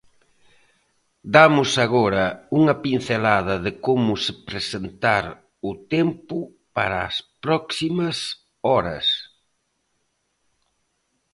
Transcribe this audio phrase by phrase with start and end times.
[1.35, 2.25] Damos agora
[2.59, 5.25] un pincelada de como se presentar
[5.69, 6.37] o tempo
[6.75, 8.17] para as próximas
[8.69, 9.07] horas.